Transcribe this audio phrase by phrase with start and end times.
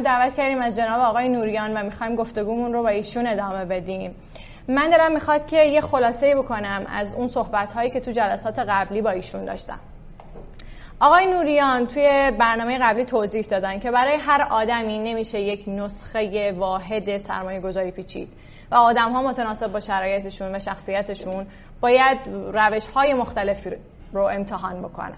[0.00, 4.14] برنامه دعوت کردیم از جناب آقای نوریان و می‌خوایم گفتگومون رو با ایشون ادامه بدیم.
[4.68, 9.02] من دلم می‌خواد که یه خلاصه بکنم از اون صحبت هایی که تو جلسات قبلی
[9.02, 9.78] با ایشون داشتم.
[11.00, 17.16] آقای نوریان توی برنامه قبلی توضیح دادن که برای هر آدمی نمیشه یک نسخه واحد
[17.16, 18.28] سرمایه گذاری پیچید
[18.70, 21.46] و آدم ها متناسب با شرایطشون و شخصیتشون
[21.80, 22.18] باید
[22.52, 23.70] روش های مختلفی
[24.12, 25.16] رو امتحان بکنن.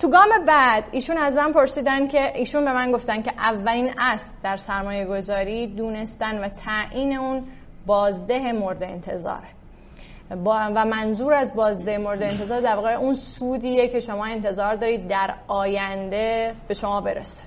[0.00, 4.36] تو گام بعد ایشون از من پرسیدن که ایشون به من گفتن که اولین اصل
[4.42, 7.44] در سرمایه گذاری دونستن و تعیین اون
[7.86, 9.48] بازده مورد انتظاره
[10.44, 15.34] و منظور از بازده مورد انتظار در واقع اون سودیه که شما انتظار دارید در
[15.48, 17.42] آینده به شما برسه.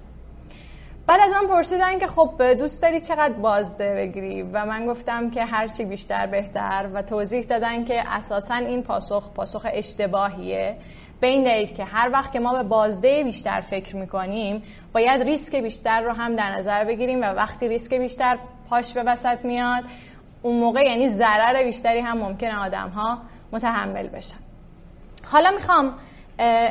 [1.08, 5.46] بعد از من پرسیدن که خب دوست داری چقدر بازده بگیری؟ و من گفتم که
[5.46, 10.78] هرچی بیشتر بهتر و توضیح دادن که اساسا این پاسخ پاسخ اشتباهیه.
[11.24, 16.14] دلیل که هر وقت که ما به بازده بیشتر فکر می‌کنیم باید ریسک بیشتر رو
[16.14, 18.38] هم در نظر بگیریم و وقتی ریسک بیشتر
[18.70, 19.84] پاش به وسط میاد
[20.42, 23.20] اون موقع یعنی ضرر بیشتری هم ممکنه آدم ها
[23.52, 24.38] متحمل بشن.
[25.26, 25.94] حالا می‌خوام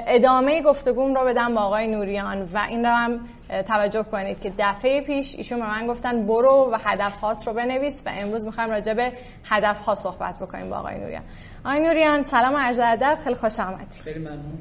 [0.07, 3.21] ادامه گفتگوم رو بدم با آقای نوریان و این رو هم
[3.69, 8.03] توجه کنید که دفعه پیش ایشون به من گفتن برو و هدف هاست رو بنویس
[8.07, 9.13] و امروز می‌خوایم راجع به
[9.45, 11.23] هدف ها صحبت بکنیم با آقای نوریان.
[11.65, 13.19] آقای نوریان سلام عرض ادب.
[13.25, 13.93] خیلی خوش آمدید.
[14.05, 14.59] خیلی ممنون.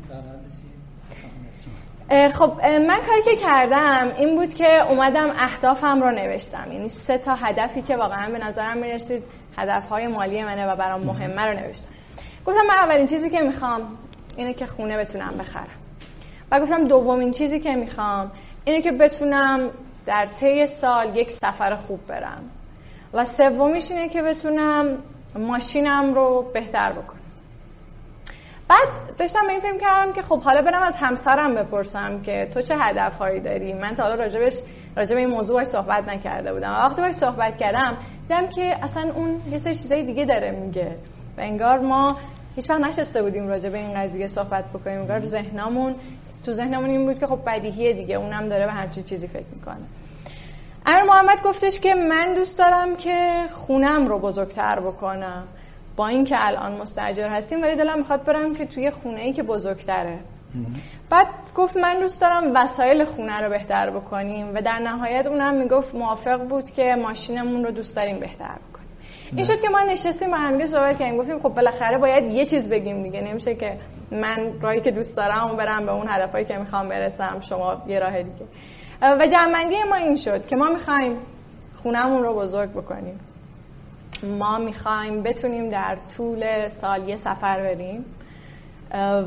[2.30, 6.72] خب من کاری که کردم این بود که اومدم اهدافم رو نوشتم.
[6.72, 9.24] یعنی سه تا هدفی که واقعا به نظرم می‌رسید
[9.58, 11.88] هدف های مالی منه و برام مهمه رو نوشتم.
[12.46, 13.98] گفتم من اولین چیزی که می‌خوام
[14.38, 15.80] اینه که خونه بتونم بخرم.
[16.52, 18.32] و گفتم دومین چیزی که می‌خوام
[18.66, 19.70] اینه که بتونم
[20.06, 22.44] در طی سال یک سفر خوب برم.
[23.14, 24.98] و سومیش اینه که بتونم
[25.36, 27.22] ماشینم رو بهتر بکنم.
[28.70, 32.62] بعد داشتم به این فکر کردم که خب حالا برم از همسرم بپرسم که تو
[32.62, 34.60] چه هدفهایی داری؟ من تا حالا راجبش
[34.98, 36.72] راجب این موضوع باش صحبت نکرده بودم.
[36.72, 40.96] وقتی باش صحبت کردم دیدم که اصلا اون یه سری چیزای دیگه داره میگه.
[41.38, 42.08] و انگار ما
[42.56, 45.00] هیچ وقت نشسته بودیم راجع به این قضیه صحبت بکنیم.
[45.00, 45.96] انگار ذهنمون
[46.46, 48.16] تو ذهنمون این بود که خب بدیهیه دیگه.
[48.16, 49.86] اونم داره به همچین چیزی فکر می‌کنه.
[50.86, 55.48] امیر محمد گفتش که من دوست دارم که خونم رو بزرگتر بکنم.
[55.96, 60.20] با اینکه الان مستاجر هستیم ولی دلم می‌خواد برم که توی خونه ای که بزرگتره.
[61.10, 65.96] بعد گفت من دوست دارم وسایل خونه رو بهتر بکنیم و در نهایت اونم می‌گفت
[65.96, 68.88] موافق بود که ماشینمون رو دوست داریم بهتر بکنیم.
[69.36, 71.18] این شد که ما نشستیم با هم صحبت کردیم.
[71.18, 73.22] گفتیم خب بالاخره باید یه چیز بگیم دیگه.
[73.22, 73.78] نمیشه که
[74.12, 78.00] من راهی که دوست دارم اون برم به اون هدفایی که می‌خوام برسم شما یه
[78.00, 78.46] راه دیگه.
[79.02, 81.18] و جمعندی ما این شد که ما می‌خوایم
[81.76, 83.20] خونهمون رو بزرگ بکنیم.
[84.24, 88.06] ما می‌خوایم بتونیم در طول سال یه سفر بریم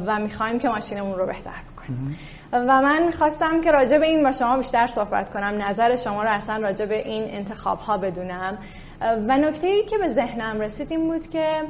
[0.07, 2.19] و می‌خوایم که ماشینمون رو بهتر بکنیم.
[2.53, 6.31] و من می‌خواستم که راجع به این با شما بیشتر صحبت کنم نظر شما رو
[6.31, 8.59] اصلا راجع به این انتخاب ها بدونم
[9.01, 11.63] و نکته ای که به ذهنم رسید این بود که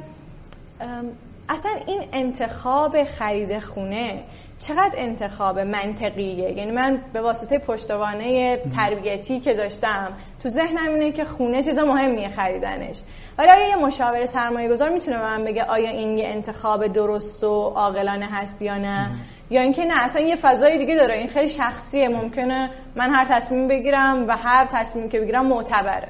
[1.49, 4.23] اصلا این انتخاب خرید خونه
[4.59, 11.23] چقدر انتخاب منطقیه؟ یعنی من به واسطه پشتوانه تربیتی که داشتم تو ذهنم اینه که
[11.23, 13.01] خونه چیز مهمیه خریدنش.
[13.37, 17.43] ولی آیا یه مشاور سرمایه گذار می‌تونه به من بگه آیا این یه انتخاب درست
[17.43, 19.11] و عاقلانه هست یا نه؟
[19.49, 21.17] یا اینکه نه اصلا یه فضای دیگه داره.
[21.17, 22.09] این خیلی شخصیه.
[22.09, 26.09] ممکنه من هر تصمیم بگیرم و هر تصمیم که بگیرم معتبره.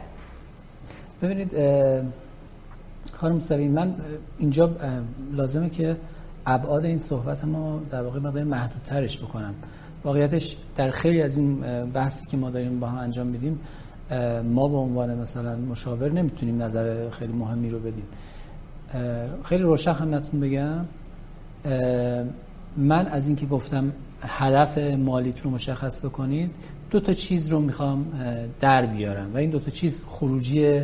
[1.21, 1.51] ببینید
[3.13, 3.95] خانم سوی من
[4.39, 4.69] اینجا
[5.31, 5.95] لازمه که
[6.45, 9.53] ابعاد این صحبت ما در واقع مقدار محدودترش بکنم.
[10.03, 11.59] واقعیتش در خیلی از این
[11.91, 13.59] بحثی که ما داریم با هم انجام میدیم
[14.43, 18.05] ما به عنوان مثلا مشاور نمی‌تونیم نظر خیلی مهمی رو بدیم.
[19.43, 20.85] خیلی روشن خدمتتون بگم.
[22.77, 26.51] من از اینکه گفتم هدف مالیت رو مشخص بکنید
[26.91, 28.05] دو تا چیز رو می‌خوام
[28.59, 30.81] در بیارم و این دو تا چیز خروجی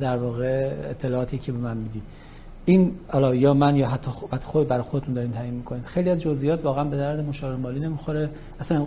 [0.00, 2.02] در واقع اطلاعاتی که به من می‌دید.
[2.68, 4.10] این حالا یا من یا حتی
[4.44, 8.30] خود برای خودتون دارین تعیین می‌کنید خیلی از جزئیات واقعا به درد مشاور مالی نمی‌خوره.
[8.60, 8.86] اصلا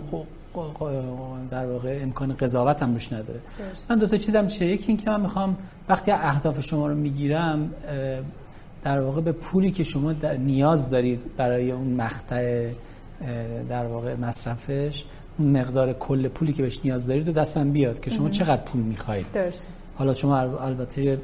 [1.50, 3.40] در واقع امکان قضاوت هم روش نداره.
[3.90, 5.56] من دو تا چیزم چیه؟ یکی این که من می‌خوام
[5.88, 7.70] وقتی اهداف شما رو می‌گیرم
[8.84, 12.70] در واقع به پولی که شما نیاز دارید برای اون مقطع
[13.68, 15.04] در واقع مصرفش
[15.38, 18.82] اون مقدار کل پولی که بهش نیاز دارید و دستم بیاد که شما چقدر پول
[18.82, 19.26] می‌خواید.
[19.94, 21.18] حالا شما البته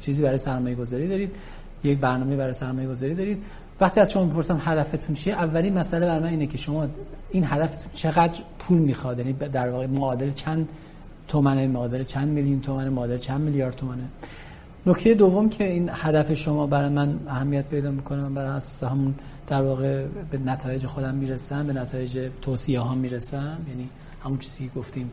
[0.00, 1.36] چیزی برای سرمایه گذاری دارید
[1.84, 3.44] یک برنامه برای سرمایه گذاری دارید.
[3.80, 6.86] وقتی از شما می‌پرسم هدفتون چیه اولین مسئله برای من اینه که شما
[7.30, 10.68] این هدفتون چقدر پول می‌خواد؟ یعنی در واقع معادل چند
[11.28, 14.04] تومنه؟ معادل چند میلیون تومنه؟ معادل چند میلیارد تومنه؟
[14.86, 19.14] نکته دوم که این هدف شما برای من اهمیت پیدا می‌کنه من برای همون
[19.46, 23.58] در واقع به نتایج خودم می‌رسم به نتایج توصیه ها می‌رسم.
[23.68, 23.88] یعنی
[24.24, 25.10] همون چیزی که گفتیم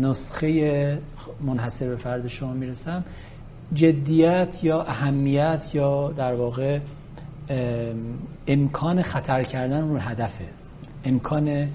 [0.00, 0.98] نسخه
[1.40, 3.04] منحصر به فرد شما می‌رسم.
[3.74, 6.78] جدیت یا اهمیت یا در واقع
[8.46, 10.44] امکان خطر کردن اون هدفه.
[11.04, 11.68] امکان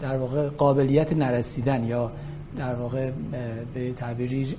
[0.00, 2.12] در واقع قابلیت نرسیدن یا
[2.56, 3.10] در واقع
[3.74, 4.56] به تعبیری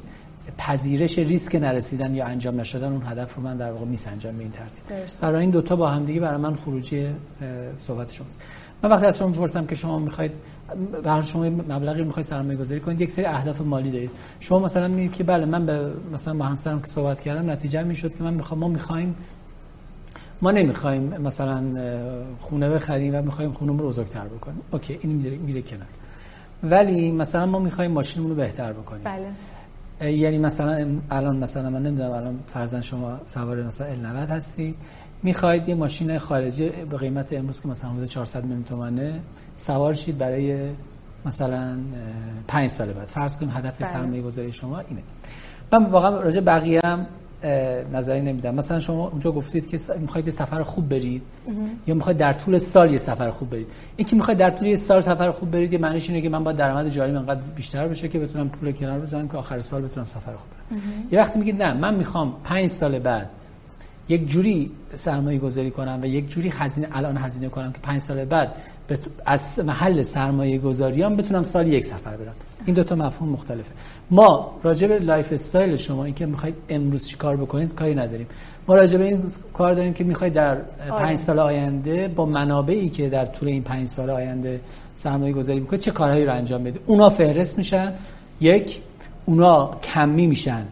[0.57, 4.51] پذیرش ریسک نرسیدن یا انجام نشدن اون هدف رو من در واقع میسنجم به این
[4.51, 4.83] ترتیب.
[5.21, 7.07] برای این دوتا با هم دیگه برای من خروجی
[7.79, 8.41] صحبت شماست.
[8.83, 10.31] من وقتی از شما می‌پرسم که شما می‌خواید
[11.03, 14.11] برای شما مبلغی می‌خواید سرمایه گذاری کنید یک سری اهداف مالی دارید.
[14.39, 18.15] شما مثلا میگید که بله من به مثلا با همسرم که صحبت کردم نتیجه می‌شد
[18.15, 19.15] که من می‌خوام ما می‌خوایم
[20.41, 21.63] ما نمی‌خوایم مثلا
[22.39, 24.61] خونه بخریم و می‌خوایم خونه رو بزرگتر بکنیم.
[24.71, 25.87] اوکی این میره, میره کنار.
[26.63, 29.03] ولی مثلا ما می‌خوایم ماشینمون رو بهتر بکنیم.
[29.03, 30.11] بله.
[30.11, 34.75] یعنی مثلا الان مثلا من نمی‌دونم الان فرزن شما سوار مثلا ال 90 هستی.
[35.23, 39.19] می‌خواید یه ماشین خارجی به قیمت امروز که مثلا حدود 400 میلیون تومانه
[39.57, 40.69] سوار شید برای
[41.25, 41.77] مثلا
[42.47, 43.07] 5 سال بعد.
[43.07, 43.89] فرض کنیم هدف بله.
[43.89, 45.01] سرمایه گذاری شما اینه.
[45.73, 47.07] من واقعا راجع بقیه هم
[47.93, 48.55] نظری نمیدم.
[48.55, 51.21] مثلا شما اونجا گفتید که می‌خواید سفر خوب برید
[51.87, 53.67] یا می‌خواید در طول سال یه سفر خوب برید.
[53.95, 56.43] این که می‌خواید در طول یه سال سفر خوب برید یه معنیش اینه که من
[56.43, 60.05] با درآمد جاری انقدر بیشتر بشه که بتونم پول کنار بزنم که آخر سال بتونم
[60.05, 60.81] سفر خوب برم.
[61.11, 63.29] یه وقتی میگید نه من می‌خوام 5 سال بعد
[64.09, 68.25] یک جوری سرمایه گذاری کنم و یک جوری هزینه الان هزینه کنم که پنج سال
[68.25, 68.55] بعد
[69.25, 72.35] از محل سرمایه گذاریام بتونم سال یک سفر برم.
[72.65, 73.71] این دوتا مفهوم مختلفه.
[74.11, 78.27] ما راجع به lifestyle شما این که می‌خواید امروز چی کار بکنید کاری نداریم.
[78.67, 79.23] ما راجع به این
[79.53, 80.55] کار داریم که می‌خواید در
[80.89, 84.61] پنج سال آینده با منابعی که در طول این پنج سال آینده
[84.95, 87.93] سرمایه گذاری می‌کنید چه کارهایی رو انجام بدید اونا فهرست میشن.
[88.41, 88.81] یک
[89.25, 90.65] اونا کمی میشن.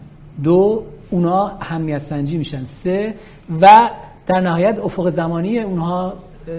[0.44, 2.63] دو اونا اهمیت سنجی میشن.
[2.63, 3.15] سه
[3.61, 3.89] و
[4.27, 6.13] در نهایت افق زمانی اونها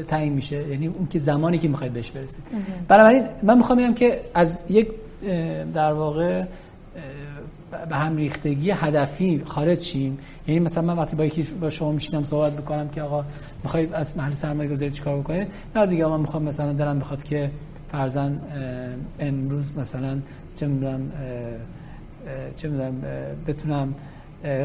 [0.08, 0.69] تعیین میشه.
[0.69, 2.44] یعنی اون که زمانی که می‌خواید بهش برسید.
[2.88, 4.88] بنابراین من می‌خوام بگم که از یک
[5.75, 6.44] در واقع
[7.88, 10.19] به هم ریختگی هدفی خارج شیم.
[10.49, 13.25] یعنی مثلا من وقتی با یکی با شما میشینم صحبت می‌کنم که آقا
[13.64, 17.50] می‌خوای از محل سرمایه گذاری چیکار بکنید نه دیگه من می‌خوام مثلا دلم بخواد که
[17.88, 18.41] فرزن
[19.20, 20.19] امروز مثلا
[20.56, 21.11] چه می‌دونم
[22.56, 23.02] چه می‌دونم
[23.46, 23.94] بتونم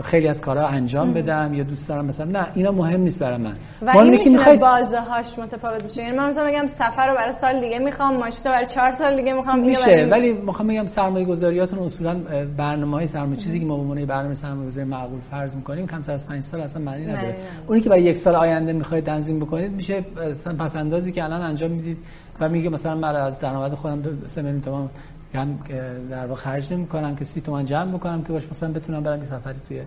[0.03, 3.53] خیلی از کارها انجام بدم یا دوست دارم مثلا نه اینا مهم نیست برای من.
[3.81, 4.59] و این می‌تونه می‌خواید...
[4.59, 6.03] بازه هاش متفاوت بشه.
[6.03, 9.15] یعنی من مثلا بگم سفر رو برای سال دیگه می‌خوام ماشین رو برای چهار سال
[9.15, 10.09] دیگه می‌خوام میشه برای...
[10.09, 12.19] ولی می‌خوام بگم سرمایه گذاریاتون اصولا
[12.57, 16.11] برنامه های سرمایه چیزی که ما به عنوان برنامه سرمایه گذاری معقول فرض می‌کنیم کمتر
[16.11, 17.35] از 5 سال اصلا معنی نداره.
[17.67, 20.01] اونی که برای یک سال آینده می‌خواید تنظیم بکنید میشه
[20.59, 21.97] پس اندازی که الان انجام می‌دید
[22.39, 24.89] و میگه مثلا من از درآمد خودم 3 میلیون تومان
[25.33, 25.59] هم
[26.11, 29.59] در واقع خرج نمی‌کنم که سی تومن جمع بکنم که باش مثلا بتونم برم سفری
[29.67, 29.77] توی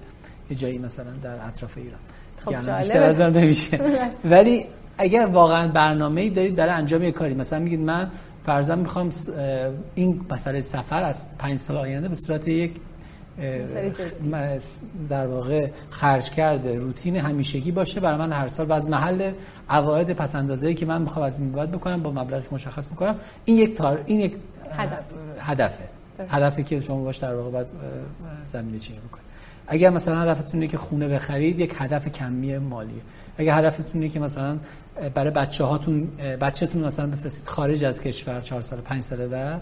[0.51, 2.01] یه جایی مثلا در اطراف ایران.
[2.45, 3.81] خب بیشتر از نمیشه.
[4.25, 4.67] ولی
[4.99, 7.35] اگر واقعا برنامه‌ای دارید برای انجام یه کاری.
[7.35, 8.11] مثلا میگید من
[8.47, 9.11] فرضاً می‌خوام
[9.95, 12.73] این مسئله سفر از پنج سال آینده به صورت یک
[15.09, 16.75] در واقع خرج کرده.
[16.75, 18.67] روتین همیشگی باشه برای من هر سال.
[18.67, 19.33] و از محل
[19.69, 23.57] عواید پس اندازه‌ای که من می‌خوام از این بعد بکنم با مبلغی مشخص می‌کنم این
[23.57, 24.37] یک تار این یک
[24.71, 25.05] هدف.
[25.39, 25.85] هدفه.
[26.29, 27.67] هدفی که شما باش در واقع باید
[28.45, 29.27] زمینه چینی بکنید.
[29.67, 33.03] اگر مثلا هدفتونه که خونه بخرید یک هدف کمی مالیه
[33.37, 34.59] اگر هدفتونه که مثلا
[35.15, 36.09] برای بچه هاتون
[36.41, 39.61] بچهتون مثلا بفرستید خارج از کشور 4 سال 5 سال بعد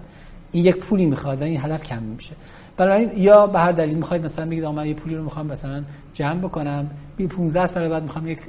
[0.53, 2.35] این یک پولی می‌خواد و این هدف کم میشه.
[2.77, 6.41] برای یا به هر دلیل می‌خواید مثلا بگید من یه پولی رو می‌خوام مثلا جمع
[6.41, 8.41] بکنم بی 15 سال بعد می‌خوام یک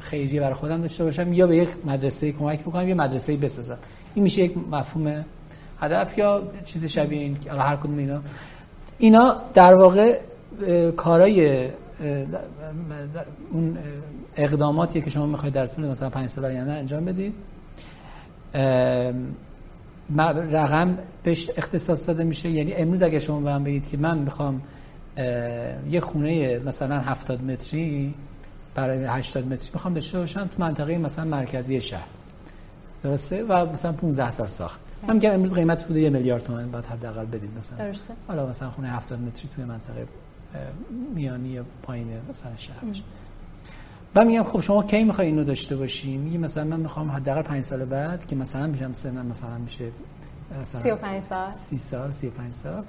[0.00, 3.78] خیریه برای خودم داشته باشم یا به یک مدرسه کمک بکنم یا مدرسه بسازم.
[4.14, 5.24] این میشه یک مفهوم
[5.80, 8.20] هدف یا چیز شبیه این هر کدوم اینا.
[8.98, 10.20] اینا در واقع
[10.96, 11.70] کارای
[13.52, 13.78] اون
[14.36, 17.34] اقداماتی که شما می‌خواید در طول مثلا 5 سال آینده انجام بدید.
[20.50, 22.50] رقم بهش اختصاص داده میشه.
[22.50, 24.62] یعنی امروز اگه شما به من بگید که من می‌خوام
[25.90, 28.14] یه خونه مثلا 70 متری
[28.74, 32.06] برای 80 متری می‌خوام داشته باشم تو منطقه مثلا مرکزی شهر.
[33.02, 34.80] درسته؟ و مثلا 15 سال ساخت.
[35.08, 37.78] من میگم امروز قیمت حدود یه میلیارد تومان باید حداقل بدید مثلا.
[37.78, 38.14] درسته.
[38.28, 40.06] حالا مثلا خونه 70 متری توی منطقه
[41.14, 43.02] میانی یا پایین مثلا شهر باشه.
[44.14, 47.62] من میگم خب شما کی می‌خوای اینو داشته باشی؟ میگی مثلا من می‌خوام حداقل 5
[47.62, 49.90] سال بعد که مثلا میشم سنم مثلا میشه
[50.60, 51.50] مثلا 35 سال.
[51.50, 52.84] 30 سال 35 سال.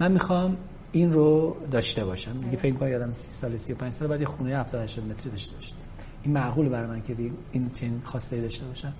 [0.00, 0.56] من می‌خوام
[0.92, 2.40] این رو داشته باشم.
[2.40, 5.56] دیگه فکر کنم یادم 30 سال 35 سال بعد یه خونه 70 80 متری داشته
[5.56, 5.74] باشم.
[6.22, 7.16] این معقول برای من که
[7.52, 8.92] این چنین خواسته داشته باشم.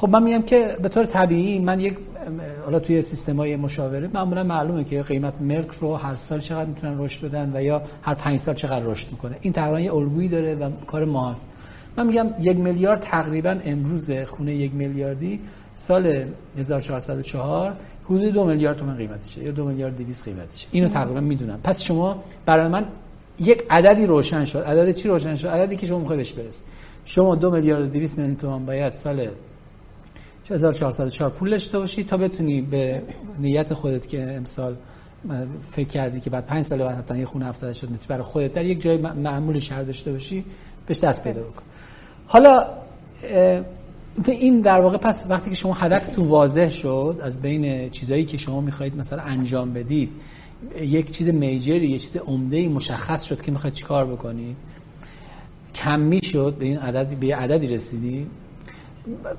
[0.00, 1.98] خب من میگم که به طور طبیعی من یک
[2.64, 7.28] حالا توی سیستمای مشاوره معمولا معلومه که قیمت ملک رو هر سال چقدر می‌تونن رشد
[7.28, 9.36] بدن و یا هر پنج سال چقدر رشد می‌کنه.
[9.40, 11.48] این تقریبا یه الگویی داره و کار ما هست
[11.96, 15.40] من میگم یک میلیارد تقریبا امروز خونه یک میلیاردی
[15.72, 16.26] سال
[16.58, 20.68] 1404 حدود دو میلیارد تومن قیمتشه یا دو میلیارد 200 قیمتشه.
[20.72, 21.60] اینو تقریبا می‌دونم.
[21.64, 22.86] پس شما برای من
[23.38, 24.58] یک عددی روشن شد.
[24.58, 26.66] عدد چی روشن شد؟ عددی که شما می‌خوای بهش برسید
[27.04, 29.28] شما دو میلیارد و 200 میلیون تومان باید سال
[30.50, 33.02] 1404 پول داشته باشی تا بتونی به
[33.38, 34.76] نیت خودت که امسال
[35.70, 38.52] فکر کردی که بعد 5 سال بعد حتما یه خونه 70 شد متر برای خودت
[38.52, 40.44] در یک جای معمول شهر داشته باشی
[40.86, 41.62] بهش دست پیدا بکن.
[42.26, 42.66] حالا
[44.26, 48.60] این در واقع پس وقتی که شما هدفتون واضح شد از بین چیزایی که شما
[48.60, 50.10] می‌خواهید مثلا انجام بدید
[50.80, 54.56] یک چیز میجری یه چیز عمده مشخص شد که می‌خواید چیکار بکنید
[55.74, 58.26] کمی شد به این عدد به عددی رسیدی؟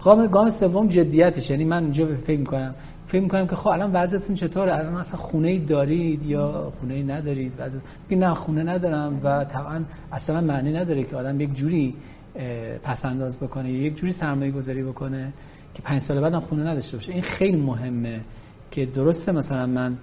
[0.01, 1.49] گام گام سوم جدیتش.
[1.49, 2.75] یعنی من اینجا فکر می‌کنم.
[3.07, 7.03] فکر می‌کنم که خب الان وضعیتون چطوره؟ الان اصلا خونه ای دارید یا خونه ای
[7.03, 7.79] ندارید؟ وضع
[8.11, 11.95] نه خونه ندارم و طبعا اصلا معنی نداره که آدم یک جوری
[12.83, 15.33] پس انداز بکنه یک جوری سرمایه گذاری بکنه
[15.73, 17.13] که پنج سال بعدم خونه نداشته باشه.
[17.13, 18.21] این خیلی مهمه
[18.71, 19.97] که درسته مثلا من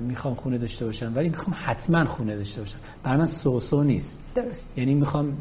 [0.00, 2.78] می‌خوام خونه داشته باشم ولی می‌خوام حتما خونه داشته باشم.
[3.02, 4.24] برای من سوسو نیست.
[4.34, 4.78] درست.
[4.78, 5.36] یعنی می‌خوام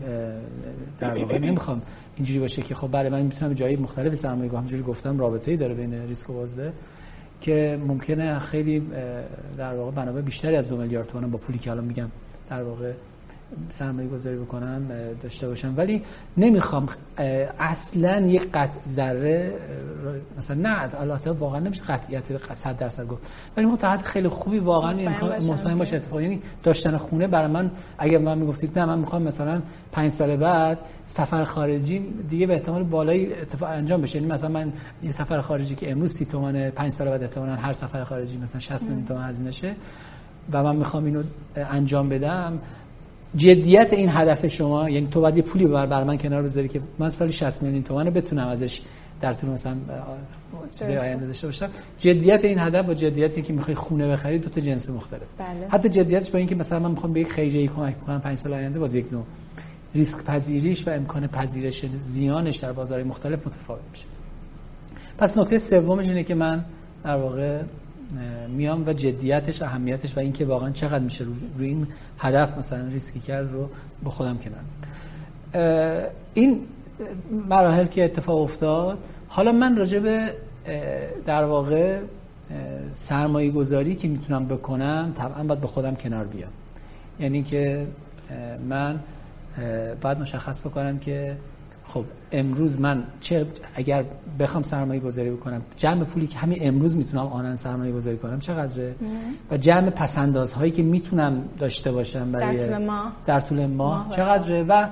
[0.99, 1.81] در واقع نمی‌خوام
[2.15, 5.57] اینجوری باشه که خب برای من می‌تونم جایی مختلف سرمایه گذاری همونجوری گفتم رابطه ای
[5.57, 6.73] داره بین ریسک و بازده
[7.41, 8.79] که ممکنه خیلی
[9.57, 12.11] در واقع منابع بیشتری از دو میلیارد تومان با پولی که الان میگم
[12.49, 12.93] در واقع
[13.69, 14.87] سرمایه گذاری بکنم
[15.23, 16.01] داشته باشم ولی
[16.37, 16.89] نمی‌خوام
[17.59, 19.53] اصلا یک قطع ذره
[20.37, 23.31] مثلا نه البته واقعا نمیشه قطعیت 100 درصد گفت.
[23.57, 24.93] ولی متحد خیلی خوبی واقعا
[25.39, 29.61] مطمئن باشه اتفاق یعنی داشتن خونه برای من اگر من می‌گفتید نه من می‌خوام مثلا
[29.91, 34.15] 5 سال بعد سفر خارجی دیگه به احتمال بالایی اتفاق انجام بشه.
[34.17, 37.73] یعنی مثلا من یه سفر خارجی که امروز 30 تومن 5 سال بعد احتمالاً هر
[37.73, 39.75] سفر خارجی مثلا 60 میلیون تومن هزینه شه
[40.51, 41.23] و من می‌خوام اینو
[41.55, 42.59] انجام بدم.
[43.35, 46.81] جدیت این هدف شما یعنی تو باید یه پولی بر, بر من کنار بذاری که
[46.99, 48.81] من سالی 60 میلیون تومان رو بتونم ازش
[49.21, 49.75] در طول مثلا
[50.79, 51.69] چیزای آینده داشته باشم.
[51.97, 55.21] جدیت این هدف و جدیتی که می‌خوای خونه بخری دو تا جنس مختلف.
[55.37, 55.67] بله.
[55.69, 58.79] حتی جدیتش با اینکه مثلا من می‌خوام به یک خیریه کمک بکنم 5 سال آینده
[58.79, 59.23] باز یک نوع
[59.95, 64.05] ریسک پذیریش و امکان پذیرش زیانش در بازار مختلف متفاوت میشه.
[65.17, 66.65] پس نکته سومش اینه که من
[67.03, 67.63] در واقع
[68.49, 71.25] میام و جدیتش و اهمیتش و اینکه واقعا چقدر میشه
[71.57, 71.87] روی این
[72.19, 73.69] هدف مثلا ریسکی کرد رو
[74.03, 74.63] با خودم کنار.
[76.33, 76.61] این
[77.49, 80.33] مراحل که اتفاق افتاد حالا من راجع به
[81.25, 81.99] در واقع
[82.93, 86.51] سرمایه گذاری که می‌تونم بکنم طبعا باید به خودم کنار بیام.
[87.19, 87.87] یعنی که
[88.69, 88.99] من
[90.01, 91.37] باید مشخص بکنم که
[91.93, 93.45] خب امروز من چه
[93.75, 94.05] اگر
[94.39, 98.95] بخوام سرمایه گذاری بکنم جمع پولی که همین امروز می‌تونم آنن سرمایه گذاری کنم چقدره؟
[99.51, 103.11] و جمع پسنداز هایی که می‌تونم داشته باشم برای در طول ماه.
[103.25, 104.09] در طول ماه.
[104.09, 104.87] چقدره؟ و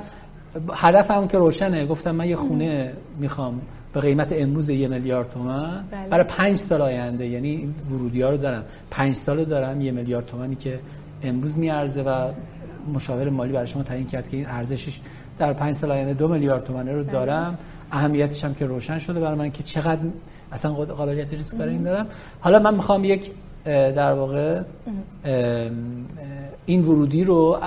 [0.74, 1.88] هدفم که روشنه.
[1.88, 3.62] گفتم من یه خونه می‌خوام
[3.94, 5.84] به قیمت امروز یه میلیارد تومن.
[5.91, 6.10] بله.
[6.10, 8.63] برای پنج سال آینده یعنی ورودی ها رو دارم.
[8.91, 10.79] پنج سال دارم یه میلیارد تومنی که
[11.24, 12.32] امروز میارزه و
[12.94, 15.00] مشاور مالی برای شما تعیین کرد که این ارزشش
[15.39, 17.58] در پنج سال آینده دو میلیارد تومانه رو دارم.
[17.91, 20.01] اهمیتش هم که روشن شده برای من که چقدر
[20.51, 22.08] اصلا قابلیت ریسک برای این دارم.
[22.39, 23.31] حالا من می‌خوام یک
[23.65, 24.62] در واقع
[26.65, 27.60] این ورودی رو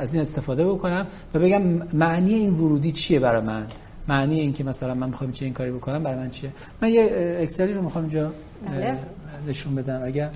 [0.00, 3.66] از این استفاده بکنم و بگم معنی این ورودی چیه برای من؟
[4.08, 6.50] معنی این که مثلا من می‌خوام چه این کاری بکنم برای من چیه؟
[6.82, 8.30] من یه اکسلی رو می‌خوام اینجا
[8.68, 8.98] بله.
[9.46, 10.02] نشون بدم.
[10.04, 10.30] اگر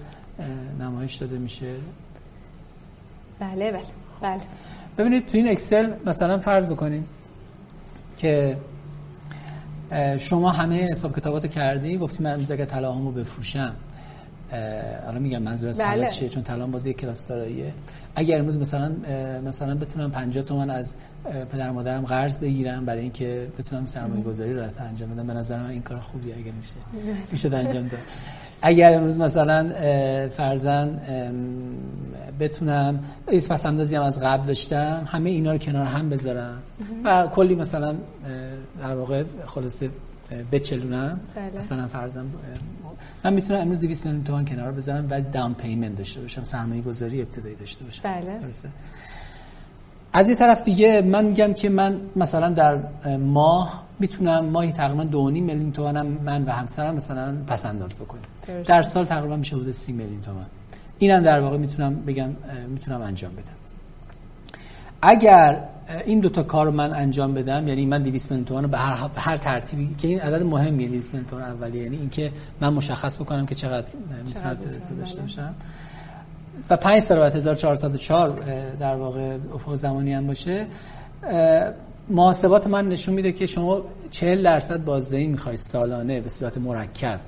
[0.81, 1.75] نمایش داده میشه.
[3.41, 3.83] بله بله.
[4.23, 4.41] بله.
[4.99, 7.05] ببینید تو این اکسل مثلا فرض بکنید
[8.19, 8.57] که
[10.19, 13.77] شما همه حساب کتابات کردی گفتی من اگه طلاهامو بفروشم.
[15.07, 16.09] حالا میگم منظور از بله.
[16.11, 17.73] چیه؟ چون طلا بازی کلاس داراییه.
[18.15, 18.93] اگر امروز مثلا
[19.45, 20.97] مثلا بتونم 50 تومن از
[21.53, 25.71] پدر مادرم قرض بگیرم برای اینکه بتونم سرمایه گذاری رو انجام بدم به نظر من
[25.71, 26.73] این کار خوبیه اگه میشه.
[27.33, 28.01] میشه انجام داد.
[28.63, 29.71] اگر امروز مثلا
[30.29, 31.01] فرزن
[32.41, 36.63] بتونم ایست پس اندازی هم از قبل داشتم همه اینا رو کنار هم بذارم.
[37.05, 37.95] و کلی مثلا
[38.83, 39.91] در واقع خلاصه
[40.53, 41.21] بچلونم.
[41.37, 41.57] بله.
[41.57, 42.27] مثلا فرضم
[43.25, 47.23] من می‌تونم امروز 200 میلیون تومان کنار بذارم و داون پیمنت داشته باشم سرمایه گذاری
[47.23, 48.03] ابتدایی داشته باشم.
[48.05, 48.39] بله.
[48.39, 48.69] درسته.
[50.13, 52.79] از یه طرف دیگه من میگم که من مثلا در
[53.17, 58.25] ماه می‌تونم ماهی تقریبا 2.5 میلیون تومانم من و همسرم مثلا پس انداز بکنیم
[58.67, 60.47] در سال تقریبا میشه حدود 30 میلیون تومان.
[60.99, 62.31] اینم در واقع می‌تونم بگم
[62.69, 63.53] می‌تونم انجام بدم.
[65.03, 65.69] اگر
[66.07, 69.95] این دوتا کار من انجام بدم یعنی من 200 میلیون تومان به هر, هر ترتیبی
[69.99, 71.83] که این عدد مهمیه 200 میلیون تومان اولیه.
[71.83, 73.91] یعنی اینکه من مشخص بکنم که چقدر
[74.27, 74.57] می‌تونم
[74.99, 75.55] داشته باشم.
[76.71, 78.41] و 5 سال بعد 1404
[78.81, 80.67] در واقع افق زمانی هم باشه.
[82.09, 87.21] محاسبات من نشون میده که شما 40 درصد بازدهی می‌خواید سالانه به صورت مرکب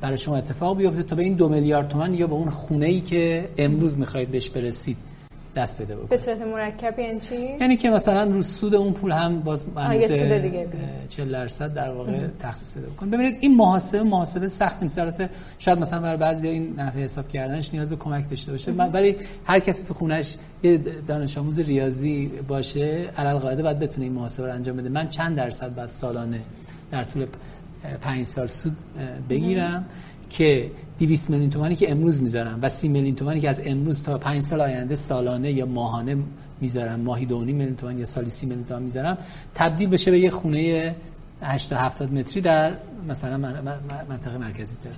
[0.00, 3.00] برای شما اتفاق بیفته تا به این دو میلیارد تومان یا به اون خونه ای
[3.00, 4.96] که امروز می‌خواید بهش برسید.
[5.56, 9.12] دست بده بکنید به صورت مرکب یعنی چی؟ یعنی که مثلا رو سود اون پول
[9.12, 10.68] هم باز اندازه
[11.08, 14.98] 40 درصد در واقع تخصیص بده بکنید ببینید این محاسبه محاسبه سخت نیست.
[14.98, 18.72] البته شاید مثلا برای بعضی این نحوه حساب کردنش نیاز به کمک داشته باشه.
[18.72, 24.14] برای هر کسی تو خونش یه دانش آموز ریاضی باشه علل قاعده باید بتونه این
[24.14, 24.88] محاسبه رو انجام بده.
[24.88, 26.40] من چند درصد بعد سالانه
[26.90, 27.26] در طول
[28.02, 28.76] 5 سال سود
[29.28, 29.86] بگیرم.
[30.30, 34.18] که 200 میلیون تومانی که امروز می‌ذارم و 30 میلیون تومانی که از امروز تا
[34.18, 36.16] 5 سال آینده سالانه یا ماهانه
[36.60, 39.18] می‌ذارم ماهی 2 میلیون تومان یا سالی 30 میلیون تومان می‌ذارم
[39.54, 40.94] تبدیل بشه به یه خونه
[41.42, 42.74] 8 تا 70 متری در
[43.08, 43.38] مثلا
[44.08, 44.90] منطقه مرکزی تر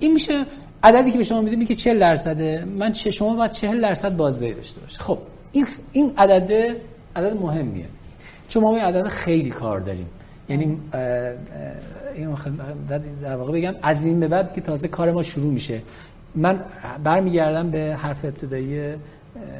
[0.00, 0.46] این میشه
[0.82, 4.54] عددی که به شما میده میگه 40 درصده من چه شما باید 40 درصد بازدهی
[4.54, 5.18] داشته باشه خب
[5.52, 6.76] این این عدد
[7.16, 7.86] عدد مهمیه.
[8.48, 10.06] چون ما این عدد خیلی کار داریم.
[10.52, 10.78] یعنی
[12.14, 12.34] این
[13.22, 15.82] در واقع بگم از این به بعد که تازه کار ما شروع میشه.
[16.34, 16.64] من
[17.04, 18.94] برمیگردم به حرف ابتدایی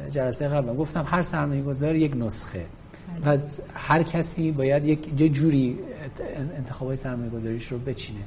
[0.09, 2.65] جلسه قبل گفتم هر سرمایه گذار یک نسخه
[3.25, 3.37] و
[3.73, 5.79] هر کسی باید یک جوری
[6.57, 8.19] انتخابای سرمایه گذاریش رو بچینه.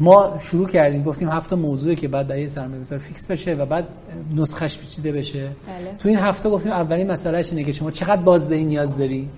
[0.00, 3.66] ما شروع کردیم گفتیم هفت تا موضوعی که بعد برای سرمایه گذار fix بشه و
[3.66, 3.88] بعد
[4.34, 5.40] نسخش پیچیده بشه.
[5.40, 5.96] بله.
[5.98, 9.28] تو این هفت تا گفتیم اولین مسئله اینه که شما چقدر بازدهی نیاز داری؟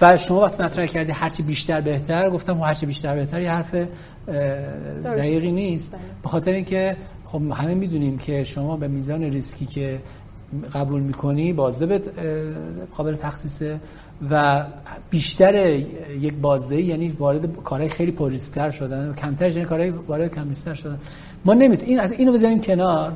[0.00, 3.74] و شما وقتی مطرح کردی هرچی بیشتر بهتر گفتم و هرچی بیشتر بهتر یه حرف
[5.04, 5.92] دقیقی نیست.
[5.92, 6.02] بله.
[6.22, 10.00] به خاطر اینکه خب همه می‌دونیم که شما به میزان ریسکی که
[10.74, 11.98] قبول می‌کنی بازده
[12.96, 13.80] قابل تخصیصه
[14.30, 14.64] و
[15.10, 15.54] بیشتر
[16.20, 20.98] یک بازده یعنی وارد کارهای خیلی پرریسکتر شدن کمتر یعنی کارهای وارد کم شدن.
[21.44, 23.12] ما نمی‌تونیم این از اینو بزنیم کنار.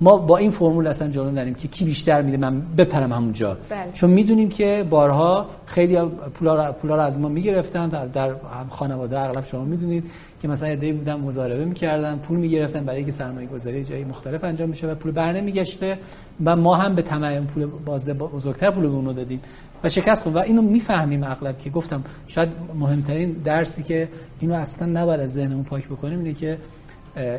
[0.00, 3.54] ما با این فرمول اصلا جلو نریم که کی بیشتر میده من بپرم همونجا.
[3.70, 3.92] بله.
[3.92, 5.98] چون می‌دونیم که بارها خیلی
[6.34, 8.34] پولا پولا رو از ما می‌گرفتن در
[8.68, 10.04] خانواده اغلب شما می‌دونید.
[10.42, 14.68] که مثلا ایده بودن مزاربه می‌کردن پول می‌گرفتن برای اینکه سرمایه گذاری جایی مختلف انجام
[14.68, 15.98] میشه و پول بر نمیگشته
[16.44, 19.40] و ما هم به تمام پول بازده بزرگتر پول به اونو دادیم.
[19.84, 24.08] و شکست خود و اینو می‌فهمیم اغلب که گفتم شاید مهمترین درسی که
[24.40, 26.58] اینو اصلا نباید از ذهنمون پاک بکنیم اینه که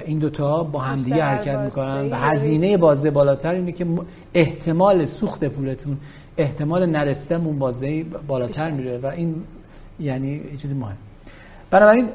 [0.05, 3.85] این دوتا با همدیگه حرکت می‌کنن و هزینه بازده بالاتر اینه که
[4.33, 5.97] احتمال سوخت پولتون
[6.37, 8.97] احتمال نرسیدن بازده بالاتر میره.
[8.97, 9.43] و این
[9.99, 10.97] یعنی چیزی مهم.
[11.71, 12.09] بنابراین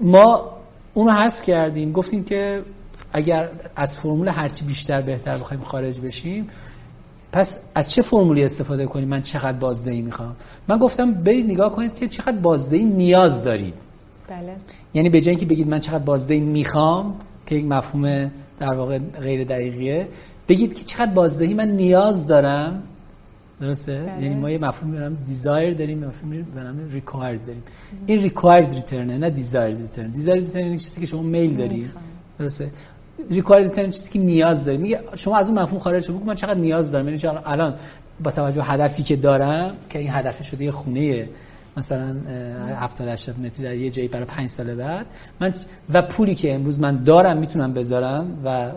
[0.00, 0.52] ما
[0.94, 1.92] اونو حذف کردیم.
[1.92, 2.62] گفتیم که
[3.12, 6.46] اگر از فرمول هرچی بیشتر بهتر بخوایم خارج بشیم
[7.32, 10.36] پس از چه فرمولی استفاده کنیم؟ من چقدر بازدهی می‌خوام؟
[10.68, 13.74] من گفتم برید نگاه کنید که چقدر بازدهی نیاز دارید.
[14.28, 14.56] بله.
[14.94, 17.14] یعنی به جای اینکه بگید من چقدر بازدهی می‌خوام
[17.46, 20.08] که یک مفهوم در واقع غیر دقیقیه
[20.48, 22.82] بگید که چقدر بازدهی من نیاز دارم
[23.60, 24.22] درسته؟ بله.
[24.22, 27.62] یعنی ما یه مفهوم به نام desire داریم مفهوم به نام require داریم.
[28.06, 31.90] این required return نه desired return desired return یعنی چیزی که شما میل داری
[32.38, 32.70] درسته؟
[33.30, 36.60] ریکوایر ریترن چیزی که نیاز داری میگه شما از اون مفهوم خارج شو من چقدر
[36.60, 37.08] نیاز دارم.
[37.08, 37.74] یعنی الان
[38.24, 41.28] با توجه به هدفی که دارم که این هدف شده یه خونه
[41.76, 42.16] مثلا
[42.76, 45.06] 70 80 متری در یه جایی برای 5 سال بعد.
[45.40, 45.54] من
[45.92, 48.72] و پولی که امروز من دارم می‌تونم بذارم و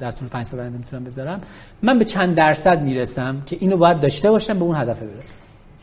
[0.00, 1.40] در طول 5 سال بعد می‌تونم بذارم
[1.82, 5.34] من به چند درصد می‌رسم که اینو باید داشته باشم به اون هدف برسم.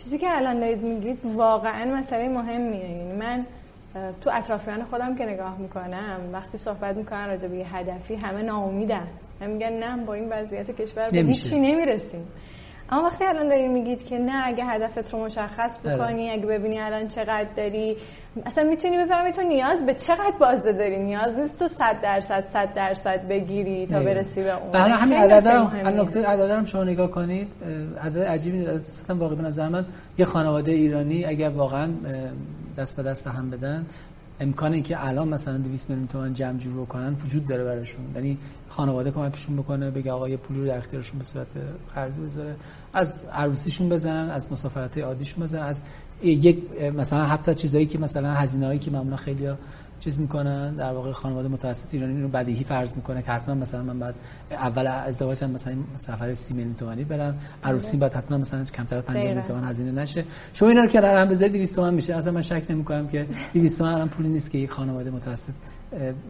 [0.03, 2.89] چیزی که الان دارید میگید واقعا مسئله مهمیه.
[2.89, 3.45] یعنی من
[4.21, 9.07] تو اطرافیان خودم که نگاه می‌کنم وقتی صحبت می‌کنن راجع به هدفی همه ناامیدن.
[9.41, 12.25] من میگن نه با این وضعیت کشور به هیچی نمی‌رسیم.
[12.89, 15.79] اما وقتی الان داری میگید که نه اگه هدفت رو مشخص.
[15.85, 17.97] بکنی اگه ببینی الان چقدر داری
[18.45, 22.73] اصلا می‌تونی بفهمی تو نیاز به چقدر بازده داری؟ نیاز نیست تو 100 درصد 100
[22.73, 24.71] درصد بگیری تا برسی به اون.
[24.71, 27.47] بله همین عددارم نکته عددارم شما نگاه کنید.
[28.01, 29.85] عدد عجیبی اصلا واقعا به نظر من
[30.17, 31.87] یه خانواده ایرانی اگر واقعا
[32.77, 33.85] دست به دست هم بدن
[34.39, 38.01] امکان اینکه الان مثلا 200 میلیون تومان جمع جور بکنن وجود داره براشون.
[38.15, 38.37] یعنی
[38.69, 41.47] خانواده کمکشون بکنه بگه آقا یه پولی رو در اختیارشون به صورت
[41.95, 42.55] قرضی بذاره.
[42.93, 45.81] از عروسیشون بزنن از مسافرت عادیشون بزنن از
[46.23, 49.49] یک مثلا حتی چیزایی که مثلا هزینه‌ای که معمولا خیلی
[49.99, 53.99] چیز می‌کنن در واقع خانواده متوسط ایرانی رو بدیهی فرض می‌کنه که حتما مثلا من
[53.99, 54.15] بعد
[54.51, 59.23] اول ازدواجم مثلا سفر 30 میلیون تومانی برم عروسی بعد حتما مثلا کمتر از 50
[59.23, 60.25] میلیون تومان هزینه نشه.
[60.53, 62.15] شما اینا رو که هم بذارید 200 تومن میشه.
[62.15, 65.53] اصلا من شک نمی‌کنم که 200 تومن هم پولی نیست که یک خانواده متوسط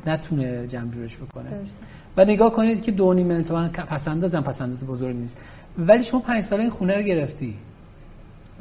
[0.08, 1.49] نتونه جمع جورش بکنه.
[2.17, 5.41] و نگاه کنید که 2 میلیون تومن پس اندازم پس انداز بزرگ نیست.
[5.77, 7.56] ولی شما 5 ساله این خونه رو گرفتی.